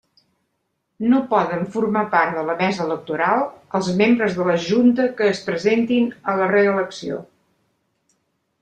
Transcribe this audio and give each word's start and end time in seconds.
No 1.09 1.17
poden 1.33 1.61
formar 1.75 2.03
part 2.13 2.33
de 2.37 2.45
la 2.47 2.55
Mesa 2.61 2.87
Electoral 2.87 3.45
els 3.81 3.91
membres 4.01 4.35
de 4.41 4.49
la 4.49 4.57
Junta 4.65 5.07
que 5.21 5.31
es 5.35 5.45
presentin 5.51 6.11
a 6.33 6.39
la 6.43 6.51
reelecció. 6.57 7.23